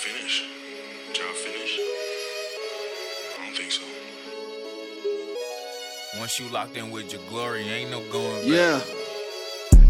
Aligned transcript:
finish? 0.00 0.44
Job 1.12 1.34
finish? 1.34 1.78
I 3.38 3.44
don't 3.44 3.54
think 3.54 3.70
so. 3.70 3.84
Once 6.18 6.40
you 6.40 6.48
locked 6.48 6.76
in 6.76 6.90
with 6.90 7.12
your 7.12 7.20
glory, 7.28 7.68
ain't 7.68 7.90
no 7.90 8.00
going 8.10 8.40
back. 8.40 8.46
Yeah. 8.46 8.80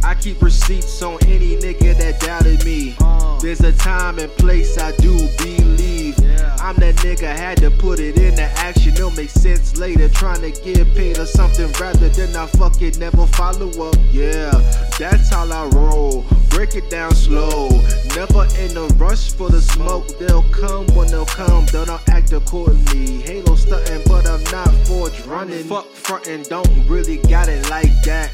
I 0.02 0.14
keep 0.14 0.42
receipts 0.42 1.00
on 1.02 1.18
any 1.26 1.56
nigga 1.56 1.96
that 1.98 2.18
doubted 2.20 2.64
me. 2.64 2.96
Uh. 3.00 3.38
There's 3.38 3.60
a 3.60 3.72
time 3.72 4.18
and 4.18 4.32
place 4.32 4.78
I 4.78 4.90
do 4.96 5.16
believe. 5.38 5.89
I'm 6.60 6.76
that 6.76 6.96
nigga, 6.96 7.34
had 7.34 7.58
to 7.58 7.70
put 7.70 8.00
it 8.00 8.18
into 8.18 8.42
action. 8.42 8.92
It'll 8.92 9.10
make 9.12 9.30
sense 9.30 9.76
later. 9.78 10.08
Trying 10.08 10.42
to 10.42 10.50
get 10.50 10.94
paid 10.94 11.18
or 11.18 11.26
something 11.26 11.72
rather 11.80 12.08
than 12.10 12.36
I 12.36 12.46
fucking 12.46 12.98
never 12.98 13.26
follow 13.26 13.70
up. 13.88 13.96
Yeah, 14.10 14.50
that's 14.98 15.30
how 15.30 15.50
I 15.50 15.66
roll. 15.68 16.24
Break 16.50 16.74
it 16.74 16.90
down 16.90 17.14
slow. 17.14 17.68
Never 18.14 18.46
in 18.58 18.76
a 18.76 18.86
rush 18.96 19.32
for 19.32 19.48
the 19.48 19.62
smoke. 19.62 20.18
They'll 20.18 20.42
come 20.50 20.86
when 20.94 21.08
they'll 21.08 21.24
come. 21.24 21.64
Don't 21.66 21.88
act 22.08 22.32
accordingly. 22.32 23.22
Halo 23.22 23.54
stunting, 23.54 24.02
but 24.06 24.26
I'm 24.26 24.44
not 24.44 24.70
forged 24.86 25.24
running. 25.26 25.64
Fuck 25.64 25.86
frontin', 25.86 26.42
don't 26.42 26.68
really 26.88 27.18
got 27.18 27.48
it 27.48 27.68
like 27.70 28.02
that. 28.02 28.30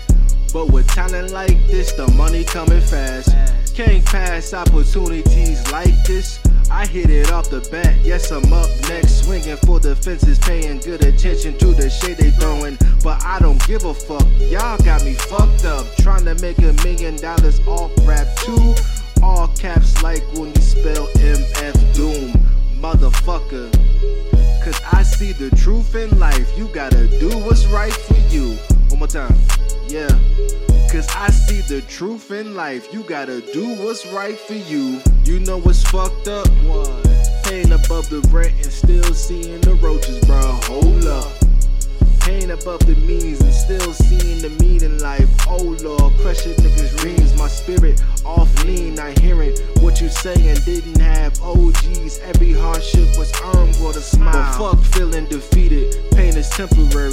But 0.52 0.73
with 0.73 0.88
talent 0.88 1.33
like 1.33 1.66
this, 1.66 1.93
the 1.93 2.09
money 2.09 2.43
coming 2.43 2.80
fast. 2.80 3.66
Can't 3.77 4.07
pass 4.07 4.55
opportunities 4.55 5.71
like 5.71 6.03
this. 6.07 6.41
I 6.71 6.87
hit 6.87 7.11
it 7.11 7.30
off 7.30 7.51
the 7.51 7.61
bat. 7.71 7.95
Yes, 8.02 8.30
I'm 8.30 8.51
up 8.51 8.71
next, 8.89 9.27
swinging 9.27 9.59
for 9.59 9.79
the 9.79 9.95
fences, 9.95 10.39
paying 10.39 10.79
good 10.79 11.05
attention 11.05 11.59
to 11.59 11.75
the 11.75 11.91
shade 11.91 12.16
they 12.16 12.30
throwing. 12.30 12.79
But 13.05 13.23
I 13.23 13.39
don't 13.39 13.62
give 13.66 13.85
a 13.85 13.93
fuck. 13.93 14.27
Y'all 14.39 14.79
got 14.79 15.05
me 15.05 15.12
fucked 15.12 15.66
up, 15.66 15.85
trying 15.99 16.25
to 16.25 16.35
make 16.37 16.57
a 16.61 16.73
million 16.85 17.16
dollars 17.16 17.61
off 17.66 17.93
rap 18.07 18.27
too. 18.39 18.75
All 19.23 19.49
caps 19.49 20.02
like 20.02 20.23
when 20.33 20.55
you 20.55 20.63
spell 20.63 21.09
MF 21.09 21.95
DOOM, 21.95 22.33
motherfucker. 22.80 23.71
Cause 24.65 24.80
I 24.91 25.02
see 25.02 25.32
the 25.32 25.54
truth 25.54 25.95
in 25.95 26.19
life. 26.19 26.51
You 26.57 26.69
gotta 26.69 27.09
do 27.21 27.29
what's 27.41 27.66
right 27.66 27.93
for 27.93 28.16
you. 28.35 28.57
One 28.88 29.01
more 29.01 29.07
time. 29.07 29.37
Yeah. 29.88 30.09
Cause 30.90 31.06
I 31.15 31.30
see 31.30 31.60
the 31.60 31.84
truth 31.88 32.30
in 32.30 32.54
life. 32.54 32.92
You 32.92 33.02
gotta 33.04 33.40
do 33.52 33.74
what's 33.82 34.06
right 34.06 34.38
for 34.38 34.54
you. 34.54 35.01
You 35.24 35.40
know 35.40 35.59
what's 35.59 35.82
fucked 35.84 36.26
up? 36.26 36.48
What? 36.65 36.88
Paying 37.45 37.73
above 37.73 38.09
the 38.09 38.26
rent 38.32 38.54
and 38.54 38.73
still 38.73 39.14
seeing 39.14 39.60
the 39.60 39.74
roaches, 39.74 40.18
bro. 40.26 40.40
Hold 40.64 41.07
up. 41.07 41.30
Paying 42.20 42.51
above 42.51 42.80
the 42.87 42.96
means 43.07 43.40
and 43.40 43.54
still 43.54 43.92
seeing 43.92 44.40
the 44.42 44.51
mean 44.60 44.82
in 44.82 44.98
life. 44.98 45.29
Oh 45.46 45.76
lord, 45.82 46.14
crushing 46.20 46.54
niggas' 46.54 46.96
dreams. 46.98 47.37
My 47.38 47.46
spirit 47.46 48.02
off 48.24 48.51
lean. 48.64 48.98
I 48.98 49.12
hearing 49.20 49.57
what 49.80 50.01
you 50.01 50.09
saying. 50.09 50.57
Didn't 50.64 51.01
have 51.01 51.40
OGs. 51.40 52.18
Every 52.20 52.52
hardship 52.52 53.16
was 53.16 53.32
earned 53.54 53.76
with 53.84 53.96
a 53.96 54.01
smile. 54.01 54.32
But 54.32 54.74
fuck 54.74 54.84
feeling 54.95 55.26
defeated. 55.26 55.95
Pain 56.12 56.37
is 56.37 56.51
temporary. 56.51 57.05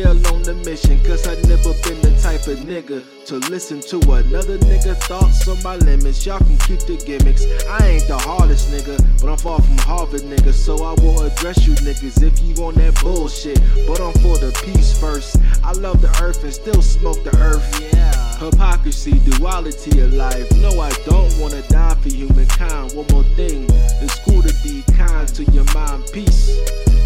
Still 0.00 0.32
on 0.32 0.42
the 0.44 0.54
mission, 0.64 0.98
cause 1.04 1.28
I 1.28 1.34
never 1.42 1.74
been 1.84 2.00
the 2.00 2.18
type 2.22 2.46
of 2.48 2.64
nigga 2.64 3.04
to 3.26 3.36
listen 3.50 3.82
to 3.92 3.98
another 4.12 4.56
nigga 4.56 4.96
thoughts 4.96 5.46
on 5.46 5.62
my 5.62 5.76
limits. 5.76 6.24
Y'all 6.24 6.38
can 6.38 6.56
keep 6.56 6.80
the 6.88 6.96
gimmicks. 7.04 7.44
I 7.68 7.86
ain't 7.86 8.08
the 8.08 8.16
hardest 8.16 8.72
nigga, 8.72 8.96
but 9.20 9.28
I'm 9.28 9.36
far 9.36 9.60
from 9.60 9.76
Harvard 9.76 10.22
nigga, 10.22 10.54
so 10.54 10.82
I 10.82 10.94
will 11.02 11.20
address 11.20 11.66
you 11.66 11.74
niggas 11.84 12.22
if 12.22 12.40
you 12.40 12.64
on 12.64 12.76
that 12.76 12.98
bullshit. 13.02 13.60
But 13.86 14.00
I'm 14.00 14.14
for 14.24 14.38
the 14.40 14.58
peace 14.64 14.98
first. 14.98 15.36
I 15.62 15.72
love 15.72 16.00
the 16.00 16.08
earth 16.22 16.44
and 16.44 16.54
still 16.54 16.80
smoke 16.80 17.22
the 17.22 17.36
earth. 17.36 17.68
Yeah. 17.92 18.38
Hypocrisy, 18.38 19.18
duality 19.18 20.00
of 20.00 20.14
life. 20.14 20.50
No, 20.56 20.80
I 20.80 20.88
don't 21.04 21.38
wanna 21.38 21.60
die 21.68 21.94
for 21.96 22.08
humankind. 22.08 22.94
One 22.94 23.04
more 23.12 23.24
thing, 23.36 23.66
it's 24.00 24.18
cool 24.20 24.40
to 24.40 24.54
be 24.64 24.82
kind 24.96 25.28
to 25.28 25.44
your 25.52 25.68
mind. 25.74 26.04
Peace. 26.10 26.56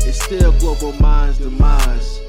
It's 0.07 0.23
still 0.23 0.53
global 0.61 0.93
minds 1.01 1.39
demise. 1.39 2.21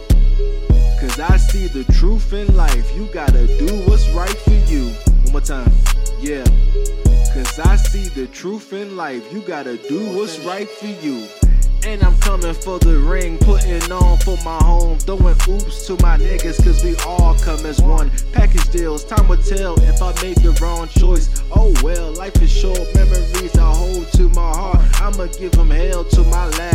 Cause 1.00 1.19
I 1.19 1.35
see 1.35 1.67
the 1.67 1.83
truth 1.94 2.31
in 2.31 2.56
life. 2.56 2.95
You 2.95 3.07
gotta 3.07 3.47
do 3.57 3.81
what's 3.81 4.07
right 4.09 4.29
for 4.29 4.51
you. 4.72 4.91
One 5.23 5.31
more 5.33 5.41
time. 5.41 5.72
Yeah. 6.19 6.45
Cause 7.33 7.59
I 7.59 7.75
see 7.75 8.07
the 8.07 8.28
truth 8.31 8.72
in 8.72 8.95
life. 8.95 9.31
You 9.34 9.41
gotta 9.41 9.75
do 9.75 10.16
what's 10.16 10.39
right 10.39 10.69
for 10.69 10.88
you. 10.88 11.28
And 11.85 12.01
I'm 12.01 12.17
coming 12.19 12.53
for 12.53 12.79
the 12.79 12.97
ring, 12.97 13.38
putting 13.38 13.91
on 13.91 14.17
for 14.19 14.38
my 14.44 14.57
home. 14.63 14.97
Throwing 15.00 15.35
oops 15.47 15.85
to 15.88 15.94
my 16.01 16.17
niggas, 16.17 16.63
cause 16.63 16.84
we 16.84 16.95
all 17.05 17.35
come 17.35 17.63
as 17.66 17.79
one. 17.81 18.09
Package 18.31 18.72
deals, 18.72 19.03
time 19.03 19.28
will 19.28 19.38
tell 19.38 19.79
if 19.81 20.01
I 20.01 20.13
made 20.23 20.38
the 20.38 20.57
wrong 20.61 20.88
choice. 20.88 21.44
Oh 21.51 21.73
well, 21.84 22.13
life 22.13 22.41
is 22.41 22.51
short, 22.51 22.79
memories 22.95 23.55
I 23.57 23.72
hold 23.72 24.07
to 24.13 24.29
my 24.29 24.50
heart. 24.50 24.79
I'ma 25.01 25.28
give 25.38 25.51
them 25.51 25.69
hell 25.69 26.05
to 26.05 26.23
my 26.23 26.47
last. 26.57 26.74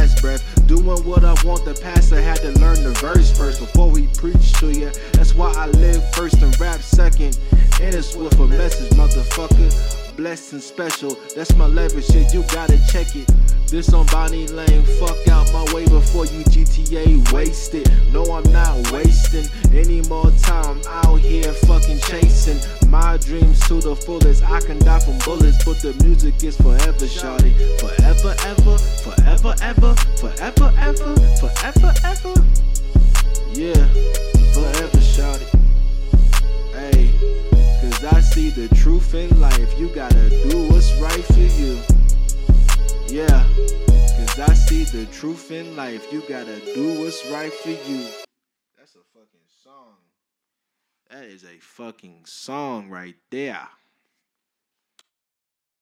Doing 0.70 0.84
what 0.84 1.24
I 1.24 1.34
want, 1.44 1.64
the 1.64 1.74
pastor 1.74 2.22
had 2.22 2.36
to 2.42 2.52
learn 2.60 2.84
the 2.84 2.92
verse 3.00 3.36
first 3.36 3.58
before 3.58 3.98
he 3.98 4.06
preached 4.06 4.54
to 4.60 4.70
ya. 4.70 4.92
That's 5.14 5.34
why 5.34 5.52
I 5.56 5.66
live 5.66 6.14
first 6.14 6.40
and 6.42 6.60
rap 6.60 6.80
second. 6.80 7.36
And 7.80 7.92
it's 7.92 8.14
with 8.14 8.38
a 8.38 8.46
message, 8.46 8.88
motherfucker. 8.90 9.99
Blessed 10.16 10.52
and 10.52 10.62
special, 10.62 11.16
that's 11.34 11.54
my 11.56 11.66
leverage 11.66 12.06
shit, 12.06 12.34
you 12.34 12.42
gotta 12.52 12.78
check 12.90 13.16
it. 13.16 13.26
This 13.68 13.92
on 13.94 14.06
Bonnie 14.06 14.48
Lane, 14.48 14.82
fuck 14.98 15.16
out 15.28 15.50
my 15.52 15.64
way 15.72 15.86
before 15.86 16.26
you 16.26 16.44
GTA 16.44 17.32
wasted. 17.32 17.90
No, 18.12 18.24
I'm 18.24 18.50
not 18.52 18.90
wasting 18.92 19.46
any 19.72 20.02
more 20.08 20.30
time 20.42 20.80
out 20.88 21.20
here 21.20 21.52
fucking 21.52 22.00
chasing 22.00 22.58
my 22.90 23.16
dreams 23.18 23.60
to 23.68 23.80
the 23.80 23.94
fullest. 23.94 24.42
I 24.42 24.60
can 24.60 24.78
die 24.80 25.00
from 25.00 25.18
bullets, 25.18 25.64
but 25.64 25.80
the 25.80 25.94
music 26.04 26.42
is 26.42 26.56
forever, 26.56 27.06
shawty. 27.06 27.54
Forever, 27.80 28.34
ever, 28.44 28.78
forever, 28.78 29.54
ever, 29.62 29.94
forever, 30.18 30.72
ever, 30.76 31.16
forever, 31.36 31.94
ever. 32.04 32.34
Yeah, 33.52 33.86
see 38.40 38.48
the 38.48 38.74
truth 38.74 39.14
in 39.14 39.28
life. 39.38 39.78
You 39.78 39.88
gotta 39.88 40.30
do 40.48 40.68
what's 40.68 40.92
right 40.94 41.24
for 41.24 41.46
you. 41.60 41.78
Yeah, 43.06 43.44
cause 44.16 44.38
I 44.38 44.54
see 44.54 44.84
the 44.84 45.06
truth 45.12 45.50
in 45.50 45.76
life. 45.76 46.10
You 46.10 46.22
gotta 46.26 46.58
do 46.74 47.00
what's 47.00 47.26
right 47.26 47.52
for 47.52 47.68
you. 47.68 48.08
That's 48.78 48.94
a 48.94 49.04
fucking 49.12 49.46
song. 49.62 49.96
That 51.10 51.24
is 51.24 51.44
a 51.44 51.58
fucking 51.60 52.22
song 52.24 52.88
right 52.88 53.16
there. 53.30 53.68